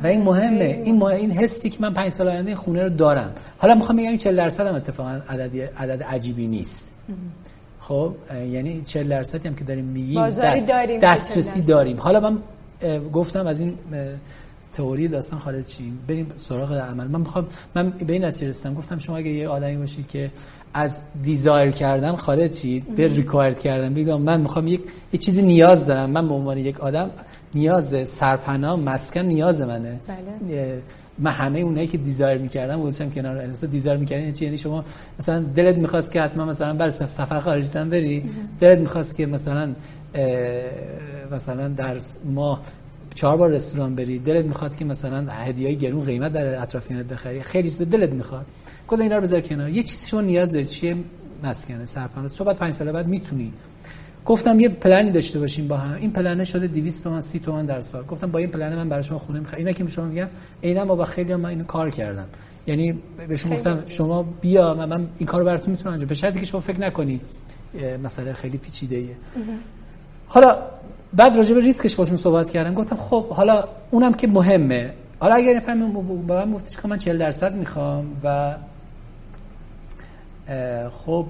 [0.03, 0.83] و این مهمه.
[0.85, 3.33] این مهم این حسی که من 5 سال آینده خونه رو دارم.
[3.59, 6.95] حالا می‌خوام بگم 40 درصد هم اتفاقا عددی عدد عجیبی نیست.
[7.81, 8.15] خب
[8.51, 11.97] یعنی 40 درصدی هم که داریم میگیم داریم دسترسی داریم.
[12.01, 12.39] حالا من
[13.13, 13.75] گفتم از این
[14.73, 17.07] تئوری داستان خارج شیم بریم سراغ عمل.
[17.07, 18.75] من می‌خوام من به این نتیجه رسیدم.
[18.75, 20.31] گفتم شما اگه یه آدمی باشید که
[20.75, 24.81] از desire کردن خارج شید به required کردن بگم من می‌خوام یک
[25.13, 26.11] یه چیزی نیاز دارم.
[26.11, 27.11] من به عنوان یک آدم
[27.57, 30.01] نیاز سرپناه مسکن نیاز منه.
[30.09, 30.83] بله.
[31.19, 34.85] من همه اونایی که desire می‌کردم گذاشتم کنار انسا desire می‌کردن یعنی, یعنی شما
[35.19, 39.75] مثلا دلت می‌خواست که حتما مثلا بر سفر خارجی بری دلت می‌خواست که مثلا
[41.33, 42.61] مثلا در ما
[43.15, 47.43] چهار بار رستوران بری دلت می‌خواد که مثلا هدیه‌ای گرون قیمت در اطرافیانت بخری.
[47.43, 48.47] خیلی چیز دلت می‌خواد.
[48.87, 49.69] کد اینا رو بذار کنار.
[49.69, 50.97] یه چیزی شما نیاز دارید چیه؟
[51.45, 52.29] مسکنه سرپناه.
[52.29, 53.53] تو بعد 5 سال بعد می‌تونی.
[54.27, 55.95] گفتم یه پلنی داشته باشیم با هم.
[55.95, 58.05] این پلنه شده 200 تومن 30 تومن در سال.
[58.05, 60.29] گفتم با این پلنه من برای شما خونه می‌خوام اینا که شما میگم
[60.63, 62.27] عینا ما با خیلی من اینو کار کردم.
[62.67, 66.47] یعنی بهشون گفتم شما بیا من, من این کارو براتون می‌تونم انجام به شرطی که
[66.47, 67.21] شما فکر نکنی
[68.05, 69.17] مسئله خیلی پیچیده ایه
[70.27, 70.59] حالا
[71.13, 72.75] بعد راجع به ریسکش باشون صحبت کردم.
[72.75, 74.93] گفتم خب حالا اونم که مهمه.
[75.19, 78.55] حالا اگر نفر با من گفتش که من 40 درصد می‌خوام و
[80.91, 81.27] خب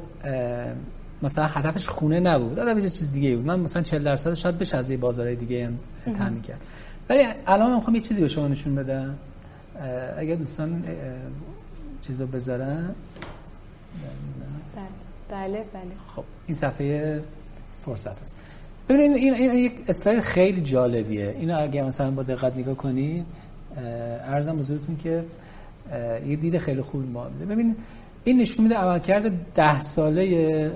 [1.23, 2.59] مثلا هدفش خونه نبود.
[2.59, 3.47] آدم یه چیز دیگه بود.
[3.47, 5.71] من مثلا 40 درصد شاید بشه از یه بازارهای دیگه
[6.19, 6.61] تامین کرد
[7.11, 9.15] ولی الان من می‌خوام یه چیزی به شما نشون بدم.
[10.19, 10.85] اگر دوستان
[12.07, 12.95] چیزو بذارن.
[15.31, 15.65] بله.
[15.65, 15.65] بله
[16.17, 17.23] خب این صفحه
[17.85, 18.37] فرصت است.
[18.89, 21.35] ببینید این, این یک اسلاید خیلی جالبیه.
[21.39, 23.27] اینو اگه مثلا با دقت نگاه کنید
[23.77, 25.25] ارزم حضورتون که
[26.27, 27.29] یه دید خیلی خوب ما.
[27.29, 27.77] میده ببینید
[28.27, 30.73] این نشون میده عملکرد ده ساله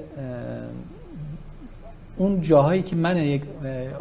[2.16, 3.42] اون جاهایی که من یک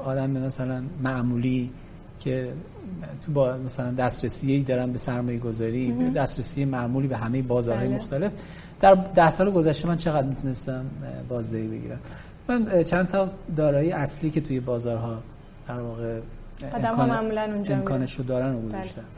[0.05, 1.71] آدم مثلا معمولی
[2.19, 2.53] که
[3.25, 7.97] تو با مثلا دسترسی دارم به سرمایه گذاری دسترسی معمولی به همه بازارهای بله.
[7.97, 8.31] مختلف
[8.79, 10.85] در ده سال گذشته من چقدر می‌تونستم
[11.29, 11.99] بازدهی بگیرم؟
[12.49, 15.23] من چند تا دارایی اصلی که توی بازارها
[15.67, 16.19] در واقع
[16.73, 17.37] امکان
[17.71, 19.09] امکانش رو دارن رو گذاشتم بله.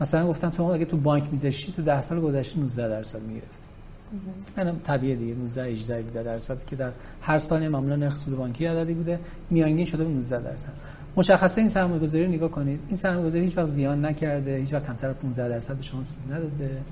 [0.00, 3.73] مثلا گفتم تو اگه تو بانک میذاشتی تو 10 سال گذشته 19 درصد می‌گرفتی.
[4.56, 8.66] منم طبیعیه دیگه 19 18 17 درصد که در هر سال معمولا نرخ سود بانکی
[8.66, 9.18] عددی بوده.
[9.50, 10.72] میانگین شده به 19 درصد.
[11.16, 12.80] مشخصه این سرمایه‌گذاری نگاه کنید.
[12.86, 16.32] این سرمایه‌گذاری هیچ وقت زیان نکرده هیچ وقت کمتر از 15 درصد به شما سود
[16.32, 16.82] نداده.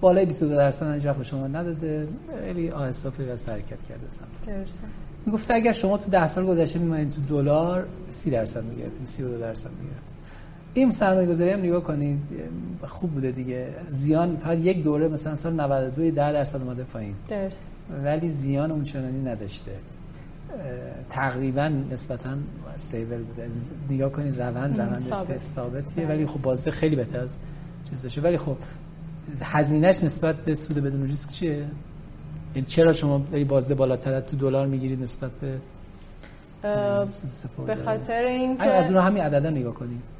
[0.00, 2.08] بالای 22 درصد انجام به شما نداده.
[2.44, 3.12] خیلی آهسته و
[3.52, 4.06] حرکت کرده
[4.46, 4.84] درسته.
[5.26, 9.70] می‌گفته اگر شما تو 10 سال گذشته میمونید تو دلار 30 درصد می‌گرفتید 32 درصد
[9.70, 10.13] می‌گرفتید.
[10.74, 12.18] این سرمایه گذاری هم نگاه کنید
[12.86, 13.74] خوب بوده دیگه.
[13.88, 17.14] زیان فقط یک دوره مثلا سال 92 10 درصد اومده پایین.
[17.28, 17.70] درست.
[18.04, 19.72] ولی زیان اون چنانی نداشته
[21.10, 22.36] تقریبا نسبتا
[22.74, 23.48] استیبل بوده.
[23.90, 25.38] نگاه کنید روند روند ثابت.
[25.38, 26.06] ثابتیه.
[26.06, 27.38] ولی خب بازده خیلی بهتر از
[27.90, 28.56] چیز داشته ولی خب
[29.42, 31.66] هزینهش نسبت به سود بدون ریسک چیه؟
[32.54, 35.58] یعنی چرا شما بازده بالاتر تو دلار می‌گیرید نسبت به
[37.66, 40.13] به خاطر این از اون همین عددا نگاه کنید.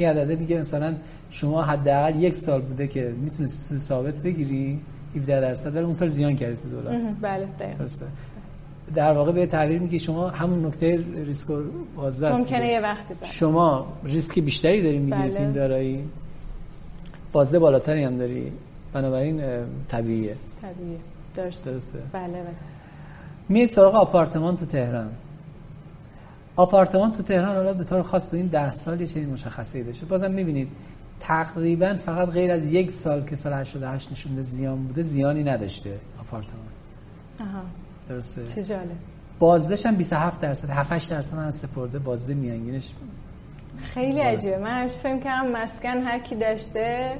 [0.00, 0.96] این عدده میگه مثلا
[1.30, 4.80] شما حداقل یک سال بوده که می‌تونید سود ثابت بگیری
[5.16, 7.14] 17 درصد ولی اون سال زیان کردید تو دلار.
[7.22, 7.48] بله
[8.94, 11.48] در واقع به تعبیر میگه شما همون نکته ریسک
[11.96, 13.26] بازده ممکنه یه وقتی زن.
[13.26, 15.30] شما ریسک بیشتری داری می‌گیری بله.
[15.30, 16.04] تو این دارایی.
[17.32, 18.52] بازده بالاتری هم داری.
[18.92, 19.42] بنابراین
[19.88, 20.36] طبیعیه.
[20.62, 20.98] طبیعیه.
[21.36, 21.70] درسته.
[21.70, 21.98] درسته.
[22.12, 22.54] بله بله.
[23.48, 25.10] می سراغ آپارتمان تو تهران.
[26.60, 30.06] آپارتمان تو تهران حالا به طور خاص تو این ده سال یه چنین مشخصه بشه
[30.06, 30.68] بازم می‌بینید
[31.20, 36.64] تقریبا فقط غیر از یک سال که سال 88 نشونده زیان بوده زیانی نداشته آپارتمان.
[37.40, 37.62] آها.
[38.08, 38.96] درسته؟ چه جالب.
[39.38, 42.90] بازدهش هم 27 درصد 7 8 درصد از سپرده بازده میانگینش.
[43.78, 44.58] خیلی عجیبه.
[44.58, 47.18] من همیشه فکر کنم مسکن هر کی داشته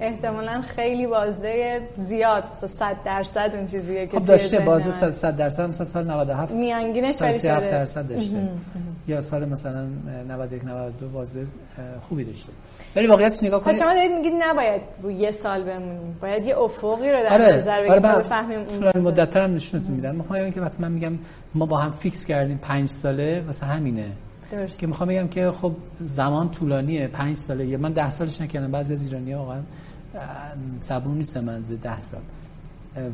[0.00, 5.84] احتمالا خیلی بازده زیاد 100 درصد اون چیزیه که خب داشته بازده 100 درصد مثلا
[5.84, 7.70] سال 97 میانگینش خیلی شده.
[7.70, 8.48] درصد داشته.
[9.08, 9.86] یا سال مثلا
[10.28, 11.46] 91 92 بازده
[12.00, 12.52] خوبی داشته.
[12.96, 16.16] ولی واقعیتش نگاه کنید شما دارید میگید نباید رو یه سال بمونیم.
[16.22, 17.54] باید یه افقی رو در آره.
[17.54, 20.14] نظر بگیریم آره بفهمیم اون مدت هم نشونتون میدم.
[20.14, 21.18] می‌خوام که وقتی من میگم
[21.54, 24.12] ما با هم فیکس کردیم 5 ساله واسه همینه.
[24.52, 24.80] درست.
[24.80, 27.66] که می‌خوام بگم که خب زمان طولانیه 5 ساله.
[27.66, 29.60] یا من 10 سالش نکردم بعضی از ایرانی‌ها واقعا
[30.80, 32.20] صبور نیستم من ده سال.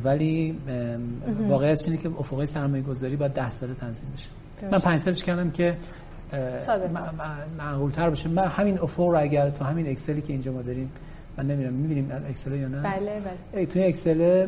[0.03, 0.57] ولی
[1.49, 4.29] واقعیت اینه که افقای سرمایه گذاری باید ده ساله تنظیم بشه.
[4.71, 5.77] من پنج سالش کردم که
[7.57, 8.29] معقول تر باشه.
[8.29, 10.91] من همین افق رو اگر تو همین اکسلی که اینجا ما داریم
[11.37, 13.21] من نمی‌دونم می‌بینیم اکسل یا نه؟ بله
[13.53, 13.65] بله.
[13.65, 14.47] توی اکسل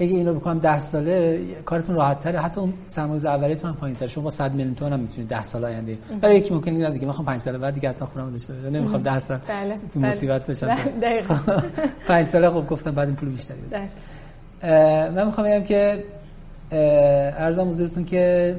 [0.00, 4.24] اگه اینو بکنم 10 ساله کارتون راحت تره حتی اون سرمایه اولیتون هم پایین‌تر شما
[4.24, 5.98] با 100 میلیون تومان هم می‌تونید 10 سال آینده.
[6.22, 7.06] ولی یکی ممکنه نه دیگه.
[7.06, 9.38] می‌خوام 5 سال بعد دیگه حتما خونم داشته باشم نمی‌خوام 10 سال.
[9.48, 10.74] بله تو مصیبت بشم.
[11.02, 11.34] دقیقاً.
[12.06, 13.88] 5 سال خب گفتم بعد این پول بیشتری بزنم
[15.14, 16.04] من می‌خوام بگم که
[16.72, 18.56] ارزم حضورتون که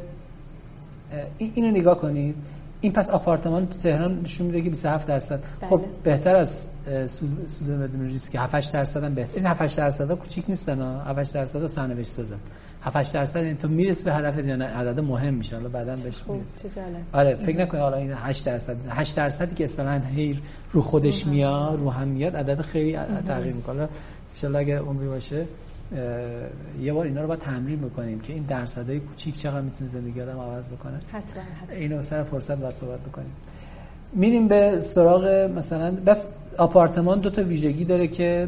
[1.38, 2.36] اینو نگاه کنید.
[2.82, 5.39] این پس آپارتمان تو تهران نشون میده که 27 درصد.
[5.60, 5.70] بله.
[5.70, 6.70] خب بهتر از
[7.06, 9.36] سود بدون ریسک 7 8 درصد هم بهتر.
[9.36, 11.00] این 7 8 درصد کوچیک نیستن ها.
[11.00, 12.38] 7 8 درصد سرنوشت سازن.
[12.82, 15.56] 7 8 درصد این تو می‌رسی به هدف یا نه عدد مهم میشه.
[15.56, 16.60] حالا بعدا بهش می‌رسی.
[17.13, 18.76] آره فکر نکنید حالا این 8 درصد.
[18.89, 20.39] 8 درصدی که اصلا هی
[20.72, 23.88] رو خودش میاد رو هم میاد عدد خیلی تغییر می‌کنه.
[24.44, 25.46] ان اگه عمری باشه
[26.82, 30.40] یه بار اینا رو باید تمرین بکنیم که این درصدهای کوچیک چقدر می‌تونه زندگی آدم
[30.40, 31.00] عوض بکنه.
[31.12, 31.80] حتما حتما.
[31.80, 33.32] اینو سر فرصت باید صحبت بکنیم.
[34.14, 35.26] میریم به سراغ
[35.58, 36.26] مثلا بس
[36.58, 38.48] آپارتمان دو تا ویژگی داره که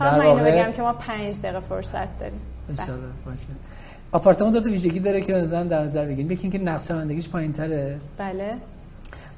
[0.00, 2.40] در واقع بگم که ما پنج دقیقه فرصت داریم.
[4.12, 6.30] آپارتمان دو تا ویژگی داره که مثلا در نظر بگیریم.
[6.30, 7.98] یکی اینکه نقشه‌بندیش پایین‌تره.
[8.18, 8.54] بله.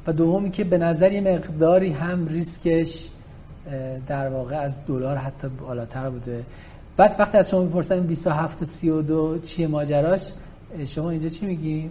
[0.07, 3.11] و دومی که به نظر یه مقداری هم ریسکش
[4.07, 6.45] در واقع از دلار حتی بالاتر بوده.
[6.97, 10.33] بعد وقتی از شما می‌پرسن 27 و 32 چیه ماجراش
[10.87, 11.91] شما اینجا چی میگی؟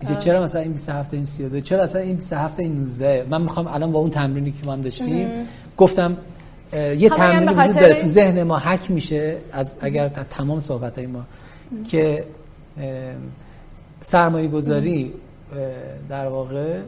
[0.00, 3.66] اینجا چرا مثلا این 27 این 32 چرا اصلا این 27 این 19 من می‌خوام
[3.66, 6.16] الان با اون تمرینی که ما هم داشتیم گفتم
[6.72, 8.00] یه تمرین وجود داره.
[8.00, 11.24] تو ذهن ما حک میشه از اگر تمام صحبت های ما
[11.90, 12.24] که
[14.00, 15.12] سرمایه گذاری
[16.08, 16.80] در واقع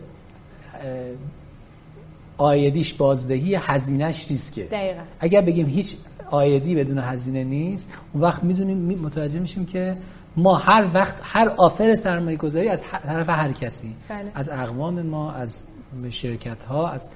[2.36, 5.02] آیدیش بازدهی هزینهش ریسکه دقیقا.
[5.20, 5.96] اگر بگیم هیچ
[6.30, 9.96] آیدی بدون هزینه نیست اون وقت می‌دونیم متوجه میشیم که
[10.36, 14.30] ما هر وقت هر آفر سرمایه گذاری از طرف هر کسی بله.
[14.34, 15.62] از اقوام ما از
[16.10, 17.10] شرکت ها از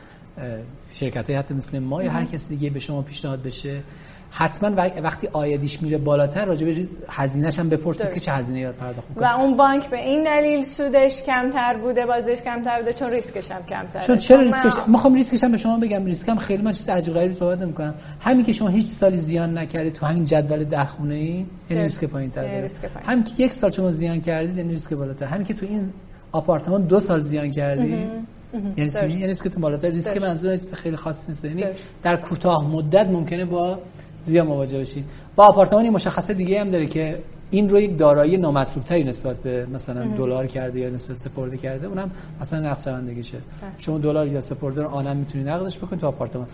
[0.91, 3.83] شرکت های حتی مثل ما یا هر کسی دیگه به شما پیشنهاد بشه
[4.31, 9.09] حتما وقتی آیدیش میره بالاتر راجع به هزینه‌ش هم بپرسید که چه هزینه باید پرداخت
[9.17, 13.63] و اون بانک به این دلیل سودش کمتر بوده بازدهش کمتر بوده چون ریسکش هم
[13.63, 14.03] کمتره.
[14.07, 16.05] چون چرا ریسکش؟ ما خب ریسکش هم به شما بگم.
[16.05, 17.95] ریسکم خیلی من چیز عجیب غریبی صحبت نمی‌کنم.
[18.21, 22.05] همین که شما هیچ سالی زیان نکردید تو همین جدول ده خونه ای یعنی ریسک
[22.05, 22.71] پایین‌تر داره.
[23.07, 25.27] همین که یک سال شما زیان کردید یعنی ریسک بالاتر.
[25.27, 25.93] همین که تو این
[26.33, 31.45] آپارتمان دو سال زیان کردید یعنی یعنی ریسک بالاتر ریسک منظور چیز خیلی خاص نیست.
[31.45, 31.65] یعنی
[32.03, 33.79] در کوتاه مدت ممکنه با
[34.23, 35.05] زیاد مواجه بشید
[35.37, 37.19] با آپارتمانی مشخصه دیگه هم داره که
[37.51, 41.87] این رو یک دارایی نامطلوب تری نسبت به مثلا دلار کرده یا نسبت سپرده کرده
[41.87, 43.39] اونم اصلا نقشه‌بندیشه
[43.79, 46.47] شما دلار یا سپرده رو آنم می‌تونید نقدش بکنید تو آپارتمان.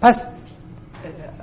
[0.00, 0.26] پس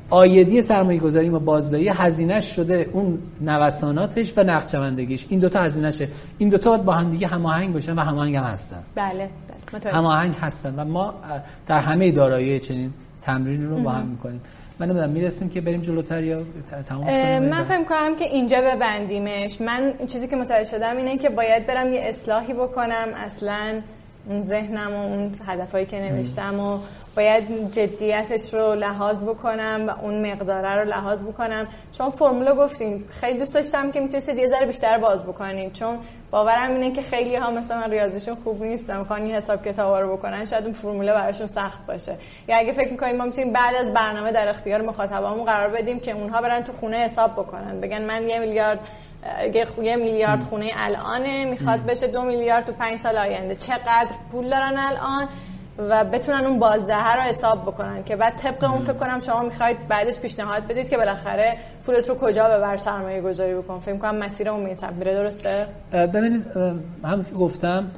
[0.09, 6.07] آیدی سرمایه گذاری ما بازدهی هزینهش شده اون نوساناتش و نقشه‌بندیش این دوتا هزینهشه.
[6.37, 8.83] این دوتا باید با هم دیگه هماهنگ باشن و هماهنگ هم هستن.
[8.95, 9.29] بله
[9.73, 9.93] بله.
[9.93, 11.13] هماهنگ هستن و ما
[11.67, 14.41] در همه دارایی چنین تمرین رو با هم می‌کنیم.
[14.79, 16.43] من نمی‌دونم می‌رسیم که بریم جلوتر یا
[16.85, 19.61] تمامش کنیم من فکر کنم که اینجا ببندیمش.
[19.61, 23.07] من چیزی که متوجه شدم اینه که باید برم یه اصلاحی بکنم.
[23.15, 23.81] اصلا
[24.29, 26.79] اون ذهنم و اون هدفایی که نوشتم و
[27.15, 31.67] باید جدیتش رو لحاظ بکنم و اون مقداره رو لحاظ بکنم.
[31.91, 35.99] چون فرمولا گفتیم خیلی دوست داشتم که می‌تونستید یه ذره بیشتر باز بکنید چون
[36.31, 40.45] باورم اینه که خیلی ها مثلا ریاضیشون خوب نیستن می‌خوان این حساب کتابا رو بکنن
[40.45, 42.15] شاید اون فرموله براشون سخت باشه.
[42.47, 46.11] یا اگه فکر می‌کنیم ما می‌تونیم بعد از برنامه در اختیار مخاطبامون قرار بدیم که
[46.11, 47.81] اونها برن تو خونه حساب بکنن.
[47.81, 48.79] بگن من یه میلیارد
[49.83, 53.55] یه میلیارد خونه الانه می‌خواد بشه دو میلیارد تو پنج سال آینده.
[53.55, 55.27] چقدر پول دارن الان؟
[55.77, 59.87] و بتونن اون بازده رو حساب بکنن که بعد طبق اون فکر کنم شما می‌خواید
[59.87, 63.79] بعدش پیشنهاد بدید که بالاخره پولت رو کجا ببر سرمایه گذاری بکن.
[63.79, 66.45] فکر کنم مسیر اون میره درسته؟ ببینید
[67.03, 67.91] هم که گفتم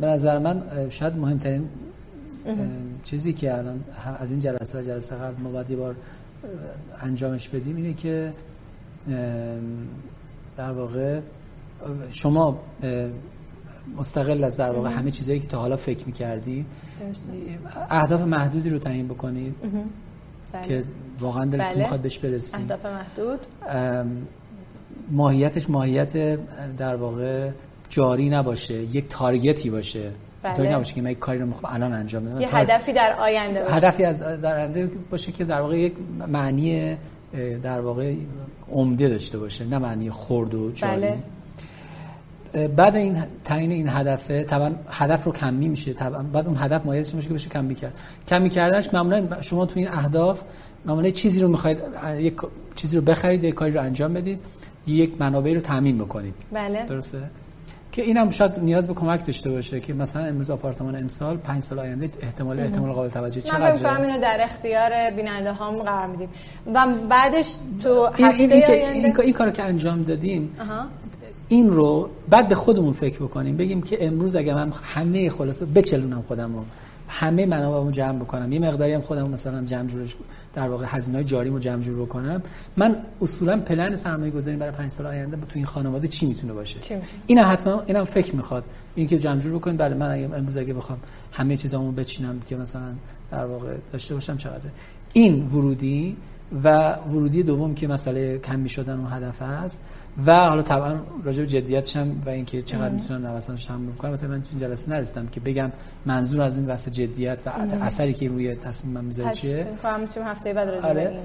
[0.00, 1.68] به نظر من شاید مهمترین
[3.04, 3.84] چیزی که الان
[4.20, 5.94] از این جلسه جلسه قبل ما باید یه بار
[7.02, 8.32] انجامش بدیم اینه که
[10.58, 11.20] در واقع
[12.10, 12.60] شما
[13.96, 16.66] مستقل از در واقع همه چیزایی که تا حالا فکر می‌کردی
[17.90, 19.54] اهداف محدودی رو تعیین بکنید
[20.52, 20.62] بله.
[20.62, 20.84] که
[21.20, 21.78] واقعا دلتون بله.
[21.78, 23.40] می‌خواد بهش برسید اهداف محدود.
[25.10, 26.38] ماهیتش ماهیت
[26.76, 27.50] در واقع
[27.88, 30.12] جاری نباشه یک تارگتی باشه.
[30.42, 30.74] بله.
[30.74, 32.40] نباشه که من یک کاری رو می‌خوام الان انجام بدم.
[32.40, 32.60] یه تار...
[32.60, 33.74] هدفی در آینده باشه.
[33.74, 35.94] هدفی از در آینده باشه که در واقع یک
[36.28, 36.96] معنی
[37.62, 38.14] در واقع
[38.72, 41.00] عمده داشته باشه نه معنی خرد و جاری.
[41.00, 41.18] بله.
[42.68, 47.14] بعد این تعیین این هدفه طبعا هدف رو کمی میشه طبعا بعد اون هدف مایلش
[47.14, 47.98] میشه که بشه کمی کرد.
[48.28, 50.42] کمی کردنش معمولا شما تو این اهداف
[50.86, 51.78] معمولا چیزی رو می‌خواید
[52.18, 52.36] یک
[52.74, 54.38] چیزی رو بخرید یک کاری رو انجام بدید
[54.86, 56.34] یک منابعی رو تامین بکنید.
[56.52, 56.86] بله.
[56.86, 57.30] درسته؟
[57.98, 61.78] که اینم شاید نیاز به کمک داشته باشه که مثلا امروز آپارتمان امسال پنج سال
[61.78, 66.28] آینده احتمال احتمال قابل توجه چقدره؟ من اینو در اختیار بیننده هام قرار میدیم.
[66.74, 70.52] و بعدش تو هفته این, این, این, این, کارو که انجام دادیم
[71.48, 76.22] این رو بعد به خودمون فکر بکنیم بگیم که امروز اگه من همه خلاصه بچلونم
[76.22, 76.64] خودم رو.
[77.20, 78.52] همه منابعمو جمع بکنم.
[78.52, 80.16] یه مقداری هم خودم مثلا جمع جورش
[80.54, 82.42] در واقع هزینه‌های جاریمو جمع جور بکنم.
[82.76, 86.80] من اصولا پلن سرمایه گذاری برای 5 سال آینده تو این خانواده چی می‌تونه باشه؟
[87.26, 88.64] اینا حتما اینم فکر می‌خواد.
[88.94, 90.98] اینکه جمع جور بکنید بله من اگه امروز اگه بخوام
[91.32, 92.94] همه چیزامو بچینم که مثلا
[93.30, 94.70] در واقع داشته باشم چقدر
[95.12, 96.16] این ورودی
[96.64, 99.80] و ورودی دوم که مسئله کمی شدن و هدف است.
[100.26, 104.18] و حالا طبعا راجع به جدیتش هم و اینکه چقدر می‌تونن نوسانش تحمل کنم من
[104.18, 105.72] تو این جلسه نرسیدم که بگم
[106.06, 109.66] منظور از این واسه جدیت و اثری که روی تصمیم من می‌ذاره چیه؟
[110.24, 111.20] هفته بعد راجع آره.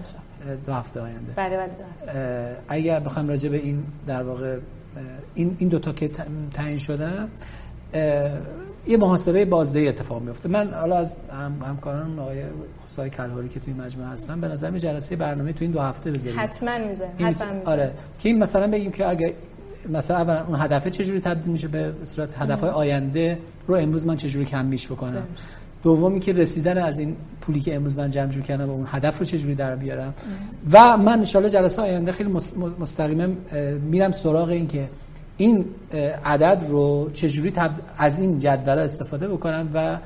[0.66, 1.34] دو هفته آینده.
[1.36, 4.60] بله بله اگر بخوام راجع به این در واقع
[5.36, 6.08] این این دو تا که
[6.54, 7.30] تعیین شدن
[8.88, 12.44] یه محاسبه بازدهی اتفاق میفته من حالا از هم همکاران آقای
[12.86, 16.40] خسای کلهوری که توی مجموعه هستن به نظر جلسه برنامه تو این دو هفته بذاریم
[16.40, 17.28] حتما می‌ذاریم.
[17.28, 17.94] حتما آره.
[18.20, 19.34] که این مثلا بگیم که اگه
[19.90, 24.46] مثلا اولا اون هدفه چجوری تبدیل میشه به صورت هدفهای آینده رو امروز من چجوری
[24.46, 25.28] کم میش بکنم
[25.84, 29.20] دومی که رسیدن از این پولی که امروز من جمع جور کردم و اون هدف
[29.20, 30.14] رو چجوری در بیارم؟
[30.72, 32.30] و من ان جلسه آینده خیلی
[32.80, 33.28] مستقیما
[33.82, 34.90] میرم سراغ این که
[35.38, 35.66] این
[36.26, 37.72] عدد رو چجوری تب...
[37.98, 40.00] از این جدول استفاده بکنم و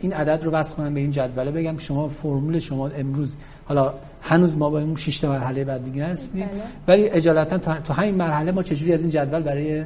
[0.00, 4.56] این عدد رو بس کنم به این جدوله بگم شما فرمول شما امروز حالا هنوز
[4.56, 6.62] ما با این 6 تا مرحله بعد دیگه نرسیدیم بله.
[6.88, 9.84] ولی اجالتا تا همین مرحله ما چجوری از این جدول برای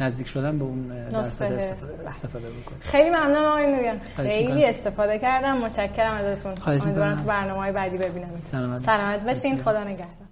[0.00, 1.52] نزدیک شدن به اون درصد
[2.06, 2.80] استفاده, بکنیم.
[2.80, 3.98] خیلی ممنونم آقای نوریان.
[3.98, 5.58] خیلی استفاده کردم.
[5.58, 6.54] متشکرم ازتون.
[6.66, 9.56] امیدوارم تو برنامه‌های بعدی ببینم سلامت سلامت باشین.
[9.56, 10.25] خدا نگهدار.